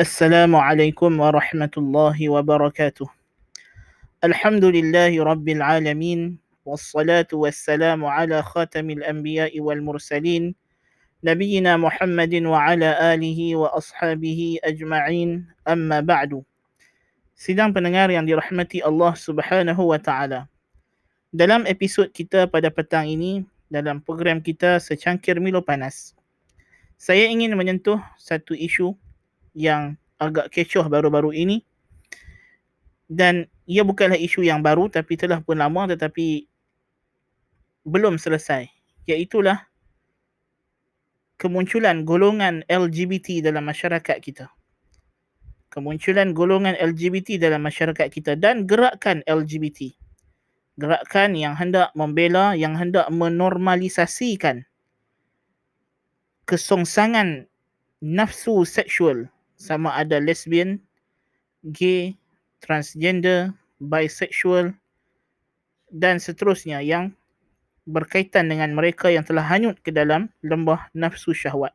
[0.00, 3.08] السلام عليكم ورحمة الله وبركاته.
[4.24, 10.54] الحمد لله رب العالمين والصلاة والسلام على خاتم الأنبياء والمرسلين
[11.24, 15.30] نبينا محمد وعلى آله وأصحابه أجمعين
[15.68, 16.44] أما بعد.
[17.36, 20.44] Sidang pendengar yang dirahmati Allah Subhanahu wa taala.
[21.32, 26.12] Dalam episod kita pada petang ini dalam program kita secangkir Milo Panas.
[27.00, 28.92] Saya ingin menyentuh satu isu
[29.57, 31.63] yang agak kecoh baru-baru ini.
[33.09, 36.45] Dan ia bukanlah isu yang baru tapi telah pun lama tetapi
[37.87, 38.67] belum selesai.
[39.09, 39.65] Iaitulah
[41.39, 44.51] kemunculan golongan LGBT dalam masyarakat kita.
[45.71, 49.95] Kemunculan golongan LGBT dalam masyarakat kita dan gerakan LGBT
[50.75, 54.67] gerakan yang hendak membela yang hendak menormalisasikan
[56.43, 57.47] kesongsangan
[58.03, 60.79] nafsu seksual sama ada lesbian,
[61.71, 62.15] gay,
[62.59, 64.75] transgender, bisexual
[65.91, 67.11] dan seterusnya yang
[67.85, 71.71] berkaitan dengan mereka yang telah hanyut ke dalam lembah nafsu syahwat.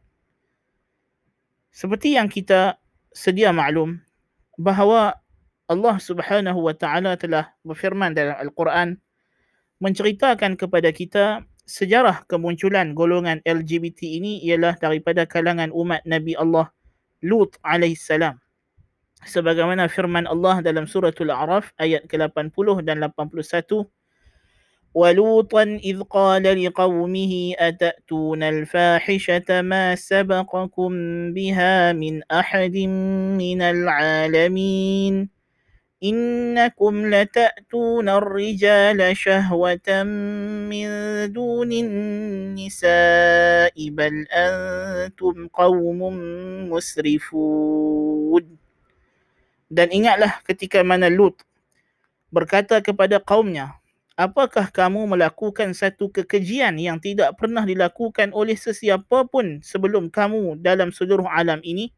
[1.70, 2.76] Seperti yang kita
[3.14, 4.02] sedia maklum
[4.58, 5.14] bahawa
[5.70, 8.98] Allah Subhanahu wa taala telah berfirman dalam Al-Quran
[9.78, 16.74] menceritakan kepada kita sejarah kemunculan golongan LGBT ini ialah daripada kalangan umat Nabi Allah
[17.23, 18.37] Lut alaihissalam.
[19.25, 23.89] Sebagaimana firman Allah dalam suratul A'raf ayat ke-80 dan 81
[24.95, 30.91] ولوطا إذ قال لقومه أتأتون الفاحشة ما سبقكم
[31.33, 32.75] بها من أحد
[33.35, 35.29] من العالمين
[36.03, 40.03] إنكم لتأتون الرجال شهوة
[40.69, 40.87] من
[41.33, 42.95] دون النساء
[43.89, 45.99] بل أنتم قوم
[46.69, 48.45] مسرفون
[49.65, 51.41] Dan ingatlah ketika mana Lut
[52.29, 53.81] berkata kepada kaumnya,
[54.15, 60.95] Apakah kamu melakukan satu kekejian yang tidak pernah dilakukan oleh sesiapa pun sebelum kamu dalam
[60.95, 61.91] seluruh alam ini?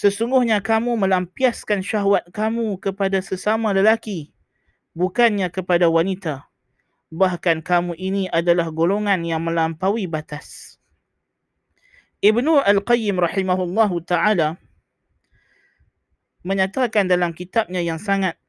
[0.00, 4.32] Sesungguhnya kamu melampiaskan syahwat kamu kepada sesama lelaki,
[4.96, 6.48] bukannya kepada wanita.
[7.12, 10.80] Bahkan kamu ini adalah golongan yang melampaui batas.
[12.24, 14.56] Ibnu Al-Qayyim rahimahullahu ta'ala
[16.48, 18.40] menyatakan dalam kitabnya yang sangat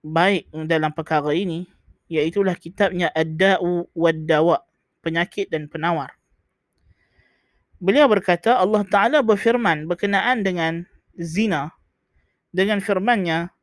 [0.00, 1.68] baik dalam perkara ini
[2.08, 4.64] iaitulah kitabnya Ad-Da'u wad-Dawa,
[5.04, 6.16] penyakit dan penawar
[7.81, 10.85] Beliau berkata Allah Ta'ala berfirman berkenaan dengan
[11.17, 11.73] zina
[12.49, 13.53] dengan firmannya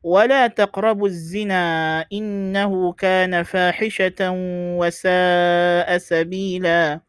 [0.00, 1.64] ولا تقربوا الزنا
[2.12, 4.20] إنه كان فاحشة
[4.80, 7.00] وساء سبيلا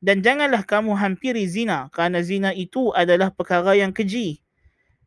[0.00, 4.40] dan janganlah kamu hampiri zina kerana zina itu adalah perkara yang keji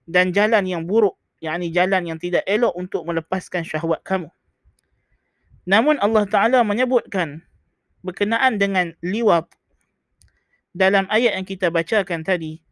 [0.05, 4.29] dan jalan yang buruk yakni jalan yang tidak elok untuk melepaskan syahwat kamu
[5.67, 7.41] namun Allah Taala menyebutkan
[8.05, 9.49] berkenaan dengan liwat
[10.78, 12.62] dalam ayat yang kita bacakan tadi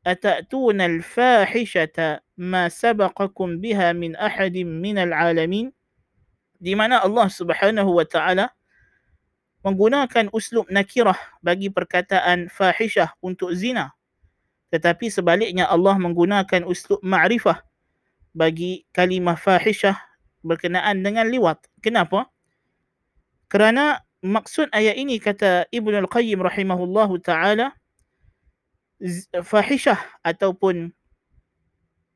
[0.00, 5.68] atatuna al-fahishata ma sabaqakum biha min ahadin min al-alamin?
[6.56, 8.48] Di mana Allah Subhanahu wa taala
[9.60, 13.92] menggunakan uslub nakirah bagi perkataan fahishah untuk zina.
[14.72, 17.60] Tetapi sebaliknya Allah menggunakan uslub ma'rifah
[18.32, 20.00] bagi kalimah fahishah
[20.40, 21.60] berkenaan dengan liwat.
[21.84, 22.32] Kenapa?
[23.52, 27.72] Kerana maksud ayat ini kata Ibnu Al-Qayyim rahimahullahu taala
[29.40, 30.92] fahishah ataupun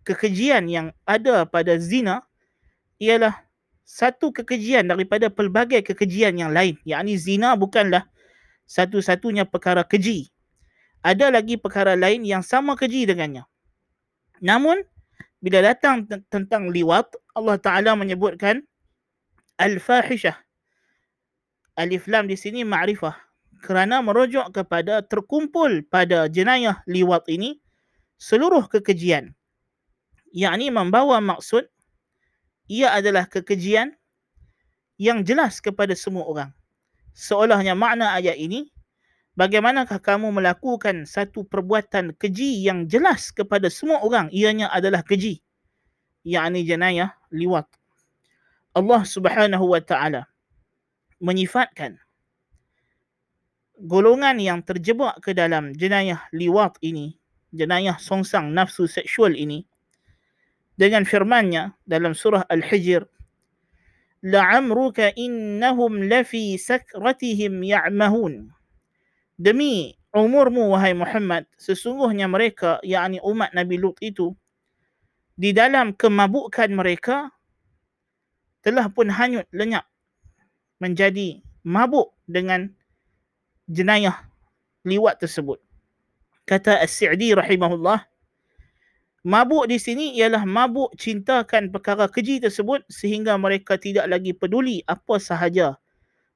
[0.05, 2.21] kekejian yang ada pada zina
[3.01, 3.33] ialah
[3.85, 6.77] satu kekejian daripada pelbagai kekejian yang lain.
[6.85, 8.05] Yakni zina bukanlah
[8.69, 10.29] satu-satunya perkara keji.
[11.05, 13.45] Ada lagi perkara lain yang sama keji dengannya.
[14.41, 14.81] Namun
[15.41, 18.65] bila datang tentang liwat, Allah Taala menyebutkan
[19.61, 20.41] al-fahishah.
[21.75, 23.19] Alif lam di sini ma'rifah
[23.59, 27.59] kerana merujuk kepada terkumpul pada jenayah liwat ini
[28.15, 29.35] seluruh kekejian.
[30.31, 31.67] Yakni membawa maksud
[32.71, 33.91] ia adalah kekejian
[35.03, 36.51] yang jelas kepada semua orang.
[37.11, 38.71] Seolahnya makna ayat ini,
[39.35, 45.43] bagaimanakah kamu melakukan satu perbuatan keji yang jelas kepada semua orang ianya adalah keji.
[46.23, 47.67] Yakni jenayah liwat.
[48.75, 50.34] Allah subhanahu wa ta'ala
[51.25, 51.97] menyifatkan
[53.81, 57.17] golongan yang terjebak ke dalam jenayah liwat ini,
[57.57, 59.65] jenayah songsang nafsu seksual ini
[60.77, 63.09] dengan firmannya dalam surah Al-Hijr
[64.25, 68.49] La'amruka innahum lafi sakratihim ya'mahun.
[69.37, 74.33] Demi umurmu wahai Muhammad sesungguhnya mereka yakni umat Nabi Lut itu
[75.37, 77.29] di dalam kemabukan mereka
[78.65, 79.85] telah pun hanyut lenyap
[80.85, 82.69] menjadi mabuk dengan
[83.73, 84.29] jenayah
[84.85, 85.57] liwat tersebut.
[86.45, 88.05] Kata As-Sa'di rahimahullah,
[89.25, 95.17] mabuk di sini ialah mabuk cintakan perkara keji tersebut sehingga mereka tidak lagi peduli apa
[95.17, 95.81] sahaja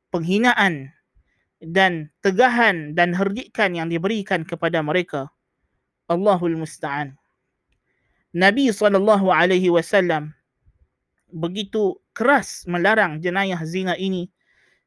[0.08, 0.88] penghinaan
[1.60, 5.28] dan tegahan dan herdikan yang diberikan kepada mereka.
[6.08, 7.12] Allahul Musta'an.
[8.32, 10.32] Nabi SAW
[11.28, 14.32] begitu keras melarang jenayah zina ini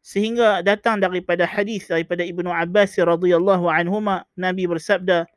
[0.02, 5.30] sehingga datang daripada hadis daripada Ibnu Abbas radhiyallahu anhuma Nabi bersabda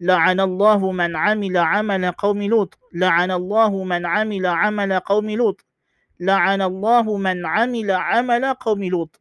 [0.00, 2.76] la'anallahu man 'amila 'amala qaumi lut.
[2.92, 5.60] La'anallahu man 'amila 'amala qaumi lut.
[6.20, 9.12] La'anallahu man 'amila 'amala qaumi lut.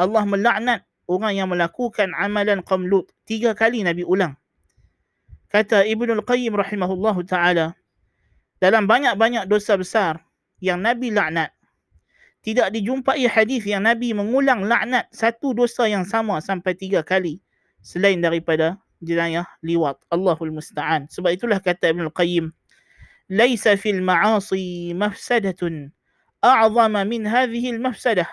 [0.00, 0.80] Allah melaknat
[1.10, 3.10] orang yang melakukan amalan qaum lut.
[3.26, 4.38] Tiga kali Nabi ulang.
[5.50, 7.74] Kata Ibnu Al-Qayyim rahimahullahu taala
[8.62, 10.22] dalam banyak-banyak dosa besar
[10.62, 11.50] yang Nabi laknat
[12.40, 17.36] tidak dijumpai hadis yang Nabi mengulang laknat satu dosa yang sama sampai tiga kali
[17.84, 19.96] selain daripada jenayah liwat.
[20.12, 21.08] Allahul Musta'an.
[21.08, 22.52] Sebab itulah kata Ibn Al-Qayyim.
[23.30, 25.92] Laisa fil ma'asi mafsadatun
[26.42, 28.26] a'zama min hadhihi al-mafsadah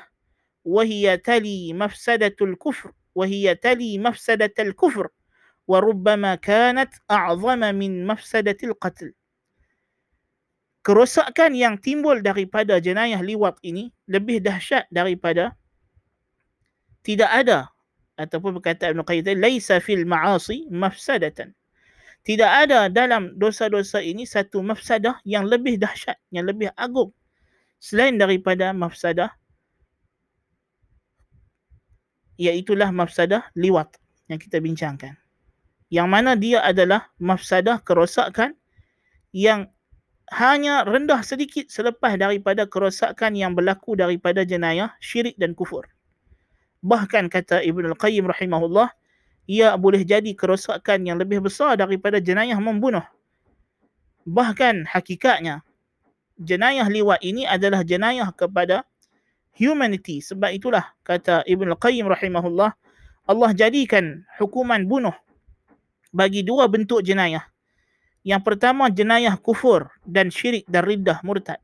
[0.65, 5.06] wa hiya tali mafsadatul kufr wa hiya tali mafsadatul kufr
[5.68, 9.12] wa rubbama kanat a'zama min mafsadatil qatl
[10.88, 15.51] kerosakan yang timbul daripada jenayah liwat ini lebih dahsyat daripada
[17.04, 17.60] tidak ada.
[18.16, 21.51] Ataupun berkata Ibn Qayyim laisa fil ma'asi mafsadatan.
[22.24, 27.12] Tidak ada dalam dosa-dosa ini satu mafsadah yang lebih dahsyat yang lebih agung
[27.78, 29.31] selain daripada mafsadah
[32.42, 33.95] iaitulah mafsadah liwat
[34.28, 35.13] yang kita bincangkan.
[35.88, 38.57] Yang mana dia adalah mafsadah kerosakan
[39.31, 39.72] yang
[40.27, 45.88] hanya rendah sedikit selepas daripada kerosakan yang berlaku daripada jenayah syirik dan kufur.
[46.83, 48.91] Bahkan kata Ibn Al-Qayyim rahimahullah,
[49.47, 53.03] ia boleh jadi kerosakan yang lebih besar daripada jenayah membunuh.
[54.27, 55.63] Bahkan hakikatnya,
[56.35, 58.83] jenayah liwat ini adalah jenayah kepada
[59.56, 60.19] humanity.
[60.19, 62.75] Sebab itulah kata Ibn Al-Qayyim rahimahullah,
[63.27, 65.15] Allah jadikan hukuman bunuh
[66.12, 67.47] bagi dua bentuk jenayah.
[68.27, 71.63] Yang pertama jenayah kufur dan syirik dan riddah murtad.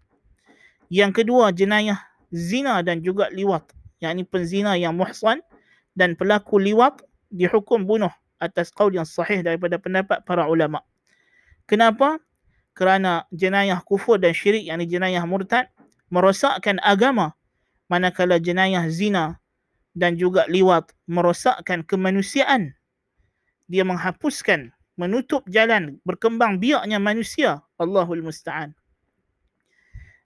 [0.88, 2.00] Yang kedua jenayah
[2.32, 3.68] zina dan juga liwat.
[4.00, 5.44] Yang ini penzina yang muhsan
[5.92, 10.80] dan pelaku liwat dihukum bunuh atas qaul yang sahih daripada pendapat para ulama.
[11.68, 12.24] Kenapa?
[12.72, 15.68] Kerana jenayah kufur dan syirik yang ini jenayah murtad
[16.08, 17.36] merosakkan agama
[17.92, 19.36] manakala jenayah zina
[20.00, 22.72] dan juga liwat merosakkan kemanusiaan.
[23.68, 28.74] Dia menghapuskan menutup jalan berkembang biaknya manusia Allahul Musta'an.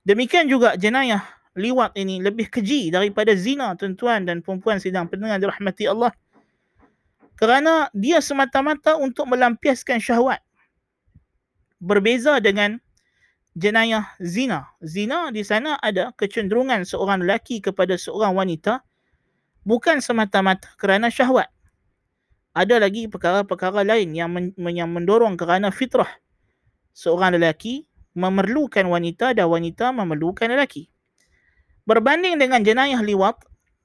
[0.08, 1.24] Demikian juga jenayah
[1.58, 6.14] liwat ini lebih keji daripada zina tuan-tuan dan perempuan sidang pendengar dirahmati Allah.
[7.38, 10.42] Kerana dia semata-mata untuk melampiaskan syahwat.
[11.78, 12.82] Berbeza dengan
[13.54, 14.70] jenayah zina.
[14.82, 18.82] Zina di sana ada kecenderungan seorang lelaki kepada seorang wanita
[19.68, 21.52] bukan semata-mata kerana syahwat
[22.58, 26.10] ada lagi perkara-perkara lain yang men, yang mendorong kerana fitrah
[26.98, 27.86] seorang lelaki
[28.18, 30.90] memerlukan wanita dan wanita memerlukan lelaki.
[31.86, 33.38] Berbanding dengan jenayah liwat,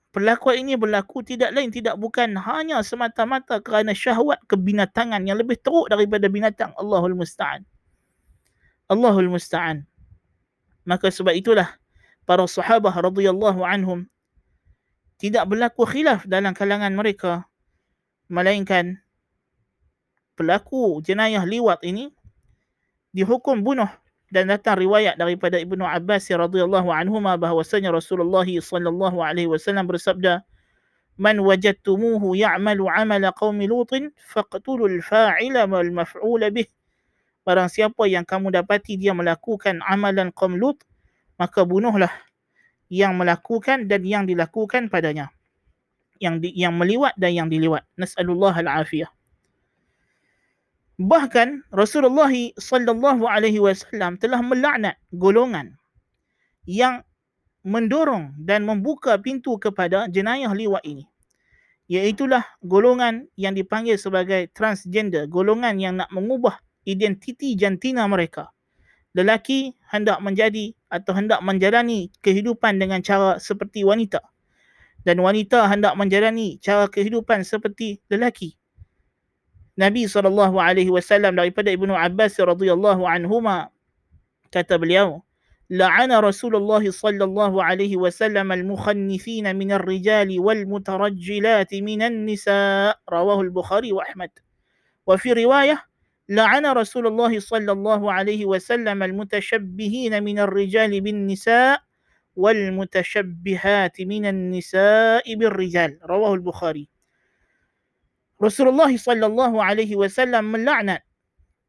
[0.08, 5.92] perlakuan ini berlaku tidak lain tidak bukan hanya semata-mata kerana syahwat kebinatangan yang lebih teruk
[5.92, 7.68] daripada binatang Allahul Musta'an.
[8.88, 9.84] Allahul Musta'an.
[10.88, 11.76] Maka sebab itulah
[12.24, 14.08] para sahabah radhiyallahu anhum
[15.20, 17.46] tidak berlaku khilaf dalam kalangan mereka
[18.32, 18.96] melainkan
[20.40, 22.08] pelaku jenayah liwat ini
[23.12, 23.88] dihukum bunuh
[24.32, 30.40] dan datang riwayat daripada Ibnu Abbas radhiyallahu anhuma bahwasanya Rasulullah sallallahu alaihi wasallam bersabda
[31.20, 36.64] man wajadtumuhu ya'malu 'amala qaumi lutin faqtulul fa'ila wal maf'ula bih.
[37.44, 40.80] Barang siapa yang kamu dapati dia melakukan amalan qaum lut
[41.36, 42.10] maka bunuhlah
[42.88, 45.28] yang melakukan dan yang dilakukan padanya
[46.22, 47.82] yang di, yang meliwat dan yang diliwat.
[47.98, 49.10] Nas'alullah al-afiyah.
[51.02, 55.74] Bahkan Rasulullah sallallahu alaihi wasallam telah melaknat golongan
[56.62, 57.02] yang
[57.66, 61.10] mendorong dan membuka pintu kepada jenayah liwat ini.
[61.90, 68.54] Iaitulah golongan yang dipanggil sebagai transgender, golongan yang nak mengubah identiti jantina mereka.
[69.12, 74.31] Lelaki hendak menjadi atau hendak menjalani kehidupan dengan cara seperti wanita
[75.07, 78.57] dan wanita hendak menjalani cara kehidupan seperti lelaki.
[79.77, 80.51] Nabi SAW
[81.31, 83.69] daripada Ibnu Abbas radhiyallahu anhuma
[84.49, 85.21] kata beliau
[85.67, 93.91] لعن رسول الله صلى الله عليه وسلم المخنثين من الرجال والمترجلات من النساء رواه البخاري
[93.91, 94.29] وأحمد
[95.07, 95.83] وفي رواية
[96.29, 101.83] لعن رسول الله صلى الله عليه وسلم المتشبهين من الرجال بالنساء
[102.37, 106.85] والمتشبهات من النساء بالرجال رواه البخاري
[108.37, 111.01] رسول الله صلى الله عليه وسلم melaknat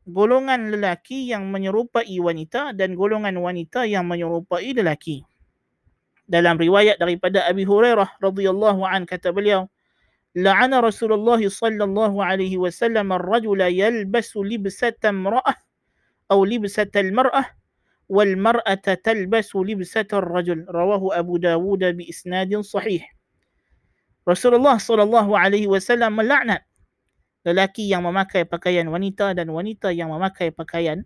[0.08, 5.24] golongan lelaki yang menyerupai wanita dan golongan wanita yang menyerupai lelaki.
[6.28, 9.68] Dalam riwayat daripada Abi Hurairah radhiyallahu an kata beliau,
[10.36, 15.56] la'ana Rasulullah sallallahu alaihi wasallam ar-rajula yalbasu libsata imra'ah
[16.28, 17.48] atau libsata al-mar'ah
[18.13, 23.01] wal mar'ata talbasu libsata ar-rajul rawahu Abu Dawud bi isnadin sahih
[24.21, 26.61] Rasulullah sallallahu alaihi wasallam melaknat
[27.41, 31.03] lelaki yang memakai pakaian wanita dan wanita yang memakai pakaian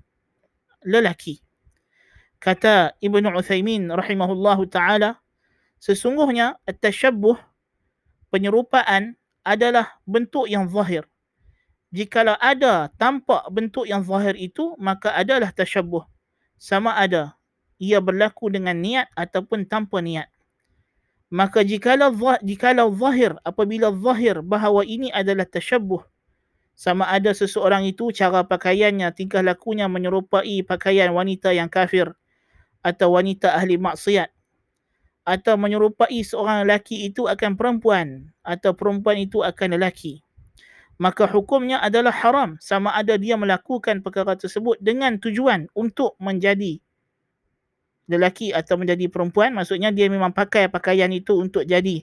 [0.86, 1.42] lelaki.
[2.38, 5.18] Kata Ibnu Uthaymin rahimahullahu taala
[5.82, 7.40] sesungguhnya at-tashabbuh
[8.30, 11.08] penyerupaan adalah bentuk yang zahir.
[11.90, 16.06] Jikalau ada tampak bentuk yang zahir itu maka adalah tashabbuh
[16.58, 17.38] sama ada
[17.78, 20.30] ia berlaku dengan niat ataupun tanpa niat.
[21.30, 26.02] Maka jikalau jikalau zahir apabila zahir bahawa ini adalah tashabbuh
[26.78, 32.14] sama ada seseorang itu cara pakaiannya tingkah lakunya menyerupai pakaian wanita yang kafir
[32.86, 34.30] atau wanita ahli maksiat
[35.26, 40.22] atau menyerupai seorang lelaki itu akan perempuan atau perempuan itu akan lelaki
[40.98, 42.58] maka hukumnya adalah haram.
[42.58, 46.82] Sama ada dia melakukan perkara tersebut dengan tujuan untuk menjadi
[48.10, 49.54] lelaki atau menjadi perempuan.
[49.54, 52.02] Maksudnya dia memang pakai pakaian itu untuk jadi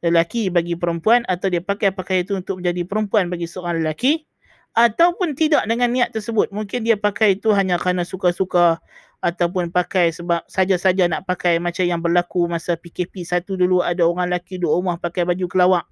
[0.00, 4.28] lelaki bagi perempuan atau dia pakai pakaian itu untuk menjadi perempuan bagi seorang lelaki.
[4.70, 6.54] Ataupun tidak dengan niat tersebut.
[6.54, 8.78] Mungkin dia pakai itu hanya kerana suka-suka
[9.18, 13.82] ataupun pakai sebab saja-saja nak pakai macam yang berlaku masa PKP satu dulu.
[13.82, 15.84] Ada orang lelaki duduk rumah pakai baju kelawak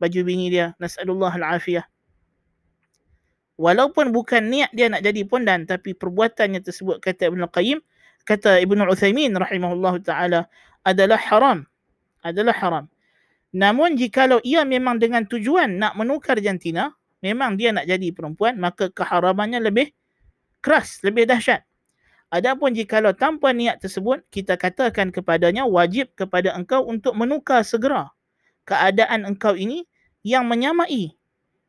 [0.00, 0.72] baju bini dia.
[0.80, 1.84] Nas'alullah al-afiyah.
[3.60, 7.84] Walaupun bukan niat dia nak jadi pondan tapi perbuatannya tersebut kata Ibn Qayyim,
[8.24, 10.40] kata Ibn Uthaymin rahimahullah ta'ala
[10.80, 11.68] adalah haram.
[12.24, 12.84] Adalah haram.
[13.52, 18.88] Namun jikalau ia memang dengan tujuan nak menukar jantina, memang dia nak jadi perempuan, maka
[18.88, 19.92] keharamannya lebih
[20.64, 21.60] keras, lebih dahsyat.
[22.32, 28.14] Adapun jikalau tanpa niat tersebut, kita katakan kepadanya wajib kepada engkau untuk menukar segera
[28.70, 29.82] keadaan engkau ini
[30.26, 31.16] yang menyamai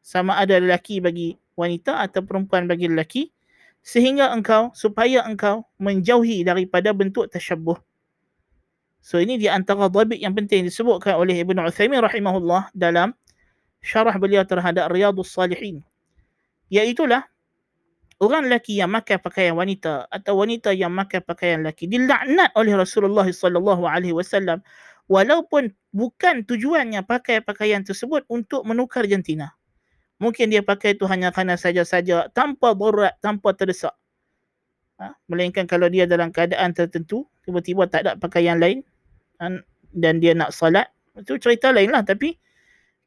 [0.01, 3.29] sama ada lelaki bagi wanita atau perempuan bagi lelaki
[3.81, 7.77] sehingga engkau supaya engkau menjauhi daripada bentuk tasyabbuh.
[9.01, 13.17] So ini di antara dhabit yang penting disebutkan oleh Ibn Uthaymin rahimahullah dalam
[13.81, 15.81] syarah beliau terhadap Riyadus Salihin.
[16.69, 17.25] Iaitulah
[18.21, 23.25] orang lelaki yang makan pakaian wanita atau wanita yang makan pakaian lelaki dilaknat oleh Rasulullah
[23.25, 24.61] sallallahu alaihi wasallam
[25.09, 29.55] walaupun bukan tujuannya pakai pakaian tersebut untuk menukar jantina.
[30.21, 33.97] Mungkin dia pakai itu hanya kerana saja-saja tanpa berat, tanpa terdesak.
[35.01, 35.17] Ha?
[35.25, 38.85] Melainkan kalau dia dalam keadaan tertentu, tiba-tiba tak ada pakaian lain
[39.89, 42.05] dan dia nak salat, itu cerita lain lah.
[42.05, 42.37] Tapi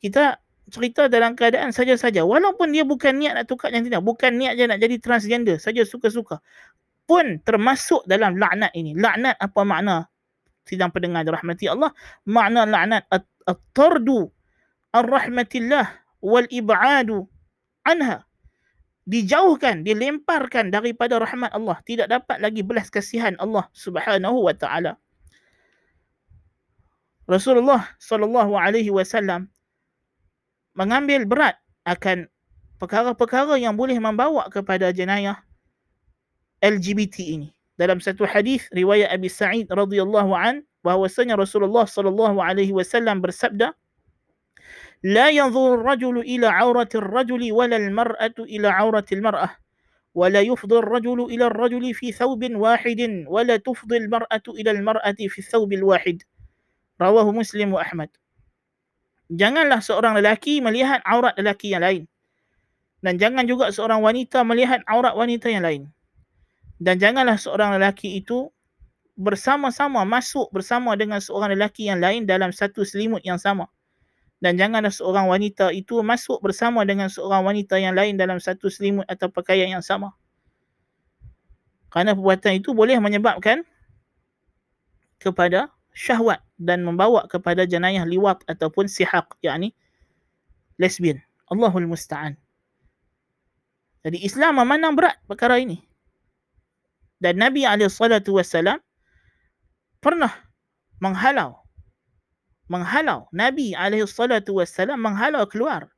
[0.03, 0.43] kita
[0.75, 2.27] cerita dalam keadaan saja-saja.
[2.27, 6.43] Walaupun dia bukan niat nak tukar jantina, bukan niat je nak jadi transgender, saja suka-suka.
[7.07, 8.99] Pun termasuk dalam laknat ini.
[8.99, 10.11] Laknat apa makna?
[10.65, 11.93] Sidang pendengar dirahmati Allah
[12.25, 14.33] makna laknat at-tardu
[14.97, 15.87] ar-rahmatillah
[16.25, 17.29] wal ib'adu
[17.85, 18.25] anha.
[19.05, 21.77] Dijauhkan dilemparkan daripada rahmat Allah.
[21.85, 24.97] Tidak dapat lagi belas kasihan Allah Subhanahu wa taala.
[27.29, 29.53] Rasulullah sallallahu alaihi wasallam
[30.73, 32.33] mengambil berat akan
[32.81, 35.41] perkara-perkara yang boleh membawa kepada jenayah
[36.61, 37.49] LGBT ini
[37.80, 43.72] dalam satu hadis riwayat Abi Sa'id radhiyallahu an bahwasanya Rasulullah sallallahu alaihi wasallam bersabda
[45.00, 49.50] لا ينظر الرجل إلى عورة الرجل ولا المرأة إلى عورة المرأة
[50.12, 55.74] ولا يفضي الرجل إلى الرجل في ثوب واحد ولا تفضي المرأة إلى المرأة في الثوب
[55.74, 56.24] الواحد
[57.02, 58.10] رواه مسلم وأحمد
[59.30, 62.10] Janganlah seorang lelaki melihat aurat lelaki yang lain.
[63.06, 65.86] Dan jangan juga seorang wanita melihat aurat wanita yang lain
[66.83, 68.51] dan janganlah seorang lelaki itu
[69.15, 73.71] bersama-sama masuk bersama dengan seorang lelaki yang lain dalam satu selimut yang sama.
[74.43, 79.07] Dan janganlah seorang wanita itu masuk bersama dengan seorang wanita yang lain dalam satu selimut
[79.09, 80.13] atau pakaian yang sama.
[81.89, 83.63] Kerana perbuatan itu boleh menyebabkan
[85.23, 89.73] kepada syahwat dan membawa kepada jenayah liwat ataupun sihaq yakni
[90.77, 91.23] lesbian.
[91.47, 92.35] Allahul musta'an.
[94.05, 95.81] Jadi Islam memandang berat perkara ini.
[97.25, 98.85] Dan Nabi SAW
[100.05, 100.33] pernah
[101.01, 101.65] menghalau
[102.69, 103.29] menghalau.
[103.33, 105.89] Nabi SAW menghalau keluar.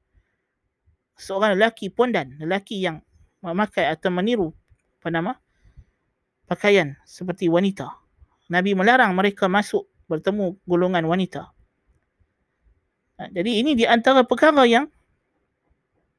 [1.16, 3.00] Seorang lelaki pondan lelaki yang
[3.40, 4.52] memakai atau meniru
[5.00, 5.32] apa nama?
[6.44, 7.88] Pakaian seperti wanita.
[8.52, 11.50] Nabi melarang mereka masuk bertemu golongan wanita.
[13.16, 14.92] Jadi ini di antara perkara yang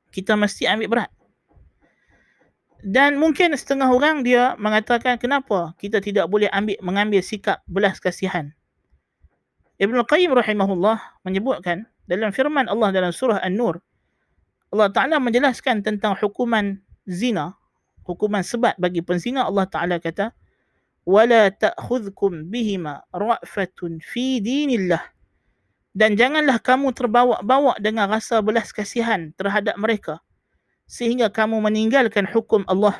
[0.10, 1.12] kita mesti ambil berat
[2.86, 8.54] dan mungkin setengah orang dia mengatakan kenapa kita tidak boleh ambil mengambil sikap belas kasihan?
[9.78, 13.82] Ibn Qayyim rahimahullah menyebutkan dalam firman Allah dalam surah An-Nur
[14.74, 17.56] Allah Ta'ala menjelaskan tentang hukuman zina
[18.08, 19.44] hukuman sebat bagi penzina.
[19.44, 20.32] Allah Ta'ala kata
[21.04, 25.04] wala ta'khudhukum bihima ra'fatun fi dinillah.
[25.98, 30.22] Dan janganlah kamu terbawa-bawa dengan rasa belas kasihan terhadap mereka
[30.88, 32.96] sehingga kamu meninggalkan hukum Allah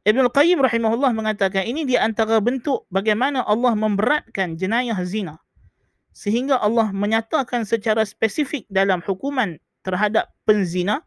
[0.00, 5.36] Ibn Qayyim rahimahullah mengatakan ini di antara bentuk bagaimana Allah memberatkan jenayah zina.
[6.16, 11.04] Sehingga Allah menyatakan secara spesifik dalam hukuman terhadap penzina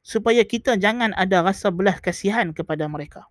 [0.00, 3.28] supaya kita jangan ada rasa belah kasihan kepada mereka.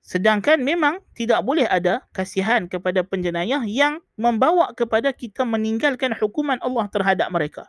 [0.00, 6.88] Sedangkan memang tidak boleh ada kasihan kepada penjenayah yang membawa kepada kita meninggalkan hukuman Allah
[6.88, 7.68] terhadap mereka.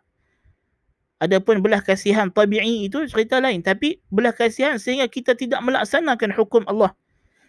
[1.23, 3.63] Adapun belah kasihan tabi'i itu cerita lain.
[3.63, 6.91] Tapi belah kasihan sehingga kita tidak melaksanakan hukum Allah.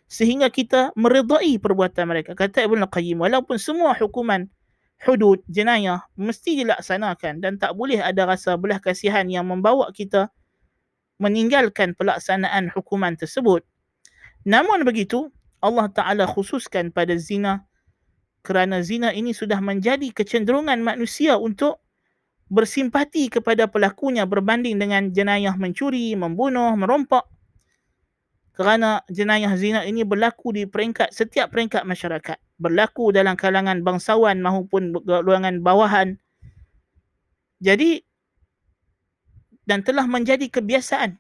[0.07, 2.39] Sehingga kita meredai perbuatan mereka.
[2.39, 4.47] Kata Ibn Al-Qayyim, walaupun semua hukuman
[5.03, 10.31] hudud, jenayah mesti dilaksanakan dan tak boleh ada rasa belah kasihan yang membawa kita
[11.19, 13.67] meninggalkan pelaksanaan hukuman tersebut.
[14.47, 17.67] Namun begitu, Allah Ta'ala khususkan pada zina
[18.45, 21.81] kerana zina ini sudah menjadi kecenderungan manusia untuk
[22.53, 27.25] bersimpati kepada pelakunya berbanding dengan jenayah mencuri, membunuh, merompak.
[28.55, 32.39] Kerana jenayah zina ini berlaku di peringkat setiap peringkat masyarakat.
[32.55, 36.15] Berlaku dalam kalangan bangsawan maupun golongan bawahan.
[37.59, 37.99] Jadi
[39.65, 41.17] dan telah menjadi kebiasaan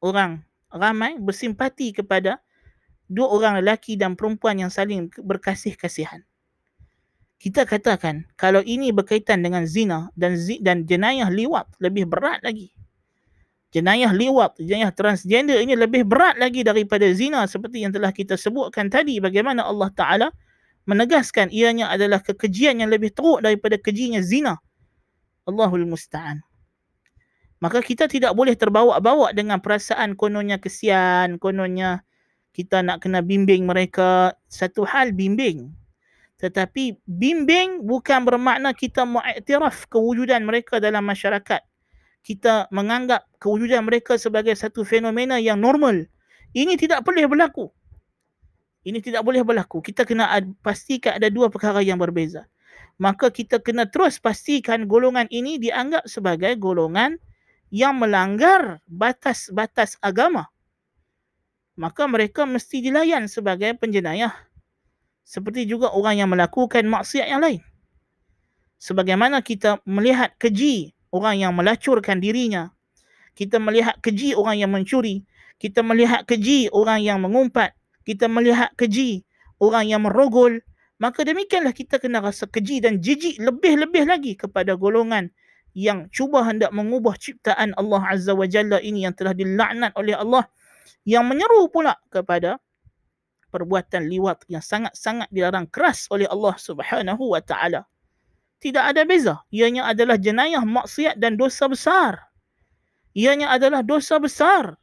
[0.00, 2.40] orang ramai bersimpati kepada
[3.08, 6.24] dua orang lelaki dan perempuan yang saling berkasih-kasihan
[7.38, 12.74] kita katakan kalau ini berkaitan dengan zina dan dan jenayah liwat lebih berat lagi.
[13.70, 18.88] Jenayah liwat, jenayah transgender ini lebih berat lagi daripada zina seperti yang telah kita sebutkan
[18.90, 20.28] tadi bagaimana Allah Taala
[20.88, 24.56] menegaskan ianya adalah kekejian yang lebih teruk daripada kejinya zina.
[25.44, 26.40] Allahul musta'an.
[27.60, 32.06] Maka kita tidak boleh terbawa-bawa dengan perasaan kononnya kesian, kononnya
[32.56, 34.32] kita nak kena bimbing mereka.
[34.48, 35.74] Satu hal bimbing,
[36.38, 41.58] tetapi bimbing bukan bermakna kita mengiktiraf kewujudan mereka dalam masyarakat.
[42.22, 46.06] Kita menganggap kewujudan mereka sebagai satu fenomena yang normal.
[46.54, 47.74] Ini tidak boleh berlaku.
[48.86, 49.82] Ini tidak boleh berlaku.
[49.82, 50.30] Kita kena
[50.62, 52.46] pastikan ada dua perkara yang berbeza.
[53.02, 57.18] Maka kita kena terus pastikan golongan ini dianggap sebagai golongan
[57.74, 60.46] yang melanggar batas-batas agama.
[61.78, 64.47] Maka mereka mesti dilayan sebagai penjenayah
[65.28, 67.60] seperti juga orang yang melakukan maksiat yang lain.
[68.80, 72.72] Sebagaimana kita melihat keji orang yang melacurkan dirinya,
[73.36, 75.28] kita melihat keji orang yang mencuri,
[75.60, 77.76] kita melihat keji orang yang mengumpat,
[78.08, 79.28] kita melihat keji
[79.60, 80.64] orang yang merogol,
[80.96, 85.28] maka demikianlah kita kena rasa keji dan jijik lebih-lebih lagi kepada golongan
[85.76, 90.48] yang cuba hendak mengubah ciptaan Allah Azza wa Jalla ini yang telah dilaknat oleh Allah.
[91.04, 92.58] Yang menyeru pula kepada
[93.48, 97.84] perbuatan liwat yang sangat-sangat dilarang keras oleh Allah Subhanahu wa taala.
[98.58, 99.38] Tidak ada beza.
[99.54, 102.18] Ianya adalah jenayah maksiat dan dosa besar.
[103.14, 104.74] Ianya adalah dosa besar.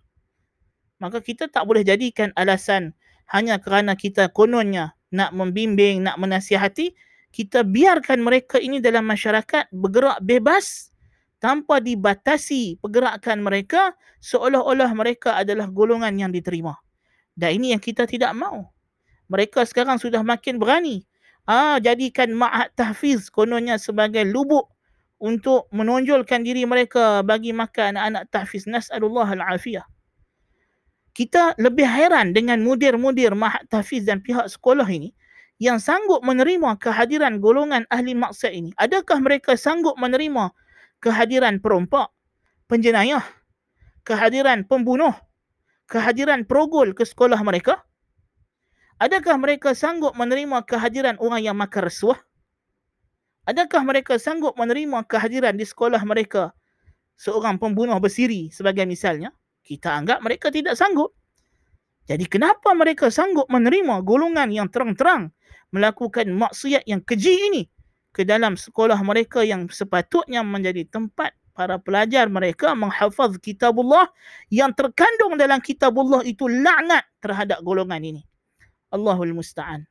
[0.98, 2.96] Maka kita tak boleh jadikan alasan
[3.30, 6.96] hanya kerana kita kononnya nak membimbing, nak menasihati,
[7.36, 10.96] kita biarkan mereka ini dalam masyarakat bergerak bebas
[11.44, 13.92] tanpa dibatasi pergerakan mereka
[14.24, 16.80] seolah-olah mereka adalah golongan yang diterima.
[17.36, 18.64] Dan ini yang kita tidak mahu.
[19.28, 21.04] Mereka sekarang sudah makin berani.
[21.46, 24.66] Ah, jadikan ma'had tahfiz kononnya sebagai lubuk
[25.22, 28.66] untuk menonjolkan diri mereka bagi makan anak-anak tahfiz.
[28.66, 29.86] Nas'alullah al-afiyah.
[31.16, 35.16] Kita lebih hairan dengan mudir-mudir ma'had tahfiz dan pihak sekolah ini
[35.64, 38.72] yang sanggup menerima kehadiran golongan ahli maksiat ini.
[38.76, 40.52] Adakah mereka sanggup menerima
[41.00, 42.12] kehadiran perompak,
[42.68, 43.24] penjenayah,
[44.04, 45.16] kehadiran pembunuh,
[45.90, 47.86] kehadiran progol ke sekolah mereka?
[48.96, 52.20] Adakah mereka sanggup menerima kehadiran orang yang makan rasuah?
[53.46, 56.56] Adakah mereka sanggup menerima kehadiran di sekolah mereka
[57.20, 61.14] seorang pembunuh bersiri sebagai misalnya, kita anggap mereka tidak sanggup.
[62.06, 65.34] Jadi kenapa mereka sanggup menerima golongan yang terang-terang
[65.74, 67.64] melakukan maksiat yang keji ini
[68.14, 74.12] ke dalam sekolah mereka yang sepatutnya menjadi tempat para pelajar mereka menghafaz kitabullah
[74.52, 78.22] yang terkandung dalam kitabullah itu laknat terhadap golongan ini.
[78.92, 79.88] Allahul Musta'an.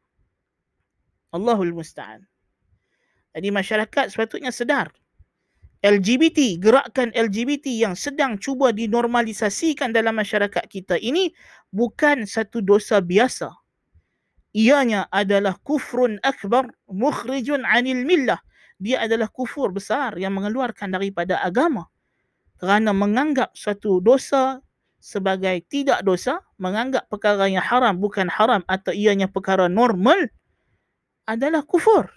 [1.33, 2.23] Allahul Musta'an.
[3.35, 4.93] Jadi masyarakat sepatutnya sedar
[5.85, 11.29] LGBT, gerakan LGBT yang sedang cuba dinormalisasikan dalam masyarakat kita ini
[11.69, 13.53] bukan satu dosa biasa.
[14.57, 18.41] Ianya adalah kufrun akbar mukhrijun anil millah.
[18.79, 21.87] Dia adalah kufur besar yang mengeluarkan daripada agama.
[22.59, 24.63] Kerana menganggap satu dosa
[24.99, 30.31] sebagai tidak dosa, menganggap perkara yang haram bukan haram atau ianya perkara normal
[31.29, 32.09] adalah kufur.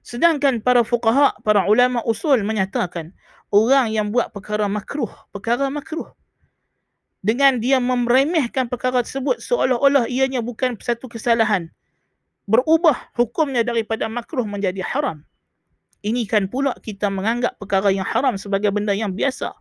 [0.00, 3.12] Sedangkan para fuqaha, para ulama usul menyatakan
[3.52, 6.08] orang yang buat perkara makruh, perkara makruh
[7.20, 11.68] dengan dia meremehkan perkara tersebut seolah-olah ianya bukan satu kesalahan
[12.48, 15.22] berubah hukumnya daripada makruh menjadi haram.
[16.00, 19.52] Ini kan pula kita menganggap perkara yang haram sebagai benda yang biasa.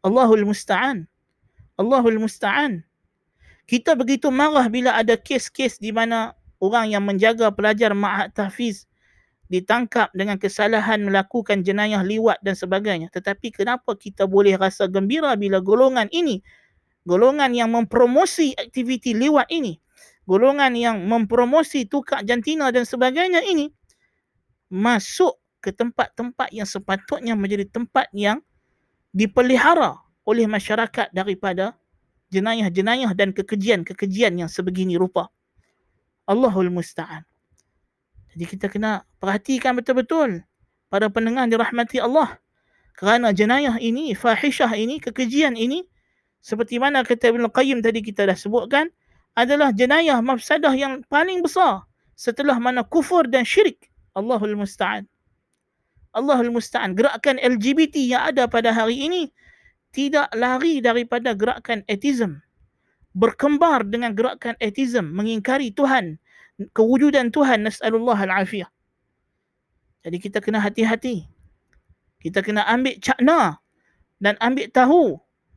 [0.00, 1.04] Allahul Musta'an.
[1.76, 2.80] Allahul Musta'an.
[3.66, 8.86] Kita begitu marah bila ada kes-kes di mana orang yang menjaga pelajar ma'at tahfiz
[9.46, 13.10] ditangkap dengan kesalahan melakukan jenayah liwat dan sebagainya.
[13.10, 16.42] Tetapi kenapa kita boleh rasa gembira bila golongan ini,
[17.06, 19.78] golongan yang mempromosi aktiviti liwat ini,
[20.26, 23.70] golongan yang mempromosi tukar jantina dan sebagainya ini,
[24.72, 28.42] masuk ke tempat-tempat yang sepatutnya menjadi tempat yang
[29.10, 31.74] dipelihara oleh masyarakat daripada
[32.30, 35.30] jenayah-jenayah dan kekejian-kekejian yang sebegini rupa.
[36.26, 37.22] Allahul Musta'an.
[38.34, 40.42] Jadi kita kena perhatikan betul-betul
[40.90, 42.36] pada pendengar dirahmati Allah.
[42.98, 45.86] Kerana jenayah ini, fahishah ini, kekejian ini,
[46.40, 48.90] seperti mana kata Ibn Qayyim tadi kita dah sebutkan,
[49.36, 51.84] adalah jenayah mafsadah yang paling besar
[52.16, 53.92] setelah mana kufur dan syirik.
[54.16, 55.04] Allahul Musta'an.
[56.16, 56.96] Allahul Musta'an.
[56.96, 59.28] Gerakan LGBT yang ada pada hari ini
[59.92, 62.40] tidak lari daripada gerakan etism.
[63.16, 66.20] Berkembar dengan gerakan etism, mengingkari Tuhan,
[66.76, 68.68] kewujudan Tuhan nas'alullah al-afiyah.
[70.04, 71.24] Jadi kita kena hati-hati.
[72.20, 73.60] Kita kena ambil cakna
[74.20, 75.04] dan ambil tahu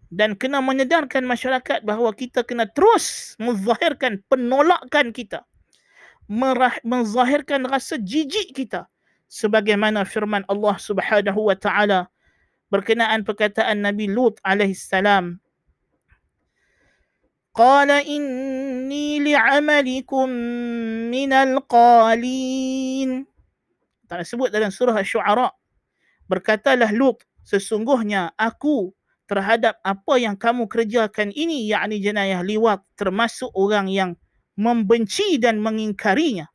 [0.10, 5.49] dan kena menyedarkan masyarakat bahawa kita kena terus menzahirkan penolakan kita
[6.30, 8.86] merah, menzahirkan rasa jijik kita
[9.26, 12.06] sebagaimana firman Allah Subhanahu wa taala
[12.70, 15.42] berkenaan perkataan Nabi Lut alaihi salam.
[17.50, 20.30] Qala inni li'amalikum
[21.10, 23.26] minal qalin.
[24.06, 25.50] Tak sebut dalam surah asy-syu'ara
[26.30, 28.94] berkatalah Lut sesungguhnya aku
[29.26, 34.13] terhadap apa yang kamu kerjakan ini yakni jenayah liwat termasuk orang yang
[34.60, 36.52] membenci dan mengingkarinya.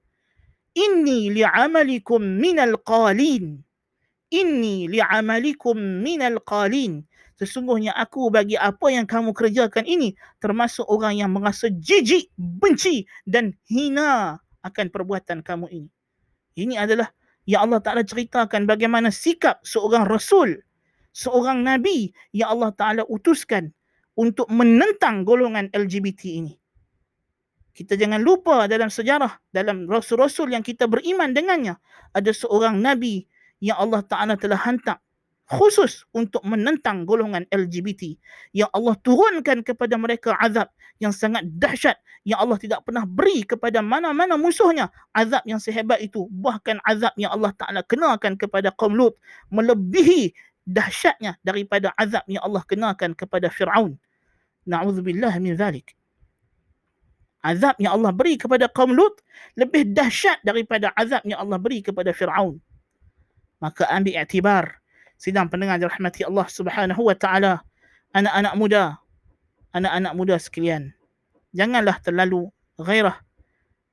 [0.77, 3.65] Inni li'amalikum minal qalin.
[4.29, 7.01] Inni li'amalikum minal qalin.
[7.35, 13.57] Sesungguhnya aku bagi apa yang kamu kerjakan ini termasuk orang yang merasa jijik, benci dan
[13.67, 15.91] hina akan perbuatan kamu ini.
[16.55, 17.11] Ini adalah
[17.45, 20.63] yang Allah Ta'ala ceritakan bagaimana sikap seorang Rasul,
[21.11, 23.75] seorang Nabi yang Allah Ta'ala utuskan
[24.15, 26.55] untuk menentang golongan LGBT ini.
[27.75, 31.75] Kita jangan lupa dalam sejarah, dalam Rasul-Rasul yang kita beriman dengannya,
[32.15, 33.27] ada seorang Nabi
[33.59, 35.03] yang Allah Ta'ala telah hantar
[35.51, 38.17] khusus untuk menentang golongan LGBT
[38.57, 40.71] yang Allah turunkan kepada mereka azab
[41.03, 41.99] yang sangat dahsyat.
[42.25, 46.25] Yang Allah tidak pernah beri kepada mana-mana musuhnya azab yang sehebat itu.
[46.31, 49.19] Bahkan azab yang Allah Taala kenakan kepada kaum Lut
[49.53, 50.33] melebihi
[50.65, 54.01] dahsyatnya daripada azab yang Allah kenakan kepada Firaun.
[54.65, 55.93] Na'udzubillah min zalik
[57.45, 59.21] azab yang Allah beri kepada kaum Lut
[59.61, 62.57] lebih dahsyat daripada azab yang Allah beri kepada Firaun.
[63.61, 64.81] Maka ambil iktibar
[65.21, 67.61] sidang pendengar dirahmati Allah Subhanahu wa taala.
[68.17, 68.85] Anak-anak muda.
[69.77, 70.95] Anak-anak muda sekalian.
[71.53, 72.49] Janganlah terlalu
[72.81, 73.21] gairah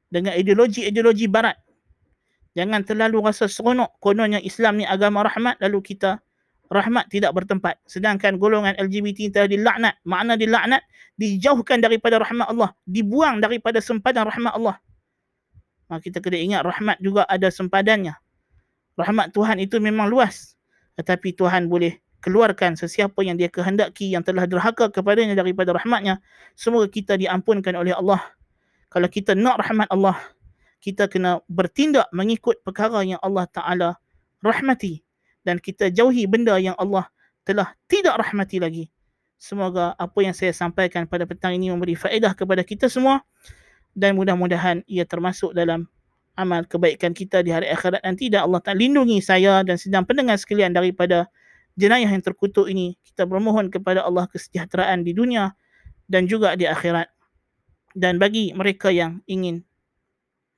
[0.10, 1.58] dengan ideologi-ideologi barat.
[2.54, 6.20] Jangan terlalu rasa seronok kononnya Islam ni agama rahmat lalu kita
[6.72, 10.82] rahmat tidak bertempat sedangkan golongan LGBT telah dilaknat makna dilaknat
[11.20, 14.80] dijauhkan daripada rahmat Allah dibuang daripada sempadan rahmat Allah
[15.92, 18.16] maka kita kena ingat rahmat juga ada sempadannya
[18.96, 20.56] rahmat Tuhan itu memang luas
[20.96, 26.22] tetapi Tuhan boleh keluarkan sesiapa yang dia kehendaki yang telah derhaka kepadanya daripada rahmatnya.
[26.54, 28.22] Semoga kita diampunkan oleh Allah.
[28.94, 30.16] Kalau kita nak rahmat Allah,
[30.80, 33.90] kita kena bertindak mengikut perkara yang Allah Ta'ala
[34.46, 35.02] rahmati.
[35.42, 37.10] Dan kita jauhi benda yang Allah
[37.42, 38.86] telah tidak rahmati lagi.
[39.42, 43.26] Semoga apa yang saya sampaikan pada petang ini memberi faedah kepada kita semua
[43.98, 45.90] dan mudah-mudahan ia termasuk dalam
[46.38, 50.40] amal kebaikan kita di hari akhirat nanti dan Allah Ta'ala lindungi saya dan sedang pendengar
[50.40, 51.28] sekalian daripada
[51.76, 52.96] jenayah yang terkutuk ini.
[53.04, 55.58] Kita bermohon kepada Allah kesejahteraan di dunia
[56.08, 57.10] dan juga di akhirat.
[57.92, 59.68] Dan bagi mereka yang ingin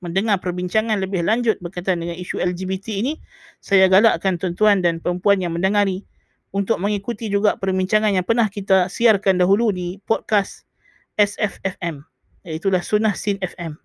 [0.04, 3.16] mendengar perbincangan lebih lanjut berkaitan dengan isu LGBT ini,
[3.64, 6.04] saya galakkan tuan-tuan dan perempuan yang mendengari
[6.52, 10.68] untuk mengikuti juga perbincangan yang pernah kita siarkan dahulu di podcast
[11.16, 12.04] SFFM,
[12.44, 13.80] iaitulah Sunnah Sin FM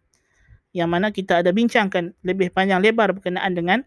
[0.74, 3.80] yang mana kita ada bincangkan lebih panjang lebar berkenaan dengan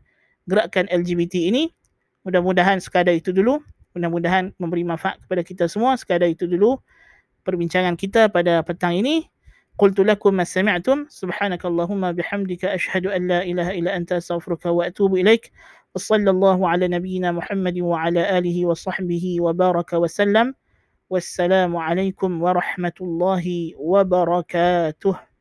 [0.51, 1.71] gerakan LGBT ini.
[2.27, 3.63] Mudah-mudahan sekadar itu dulu.
[3.95, 5.95] Mudah-mudahan memberi manfaat kepada kita semua.
[5.95, 6.79] Sekadar itu dulu
[7.47, 9.27] perbincangan kita pada petang ini.
[9.79, 11.07] قلت لكم ما سمعتم.
[11.09, 15.53] سبحانك اللهم بحمدك أشهد أن لا إله إلا أنت أستغفرك وأتوب إليك.
[15.95, 20.55] وصلى الله على نبينا محمد وعلى آله وصحبه وبارك وسلم.
[21.11, 25.32] والسلام عليكم ورحمة الله وبركاته.